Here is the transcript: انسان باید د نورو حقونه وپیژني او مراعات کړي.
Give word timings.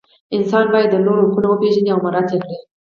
انسان 0.37 0.65
باید 0.73 0.89
د 0.91 0.95
نورو 1.05 1.21
حقونه 1.27 1.47
وپیژني 1.49 1.89
او 1.91 1.99
مراعات 2.05 2.29
کړي. 2.43 2.57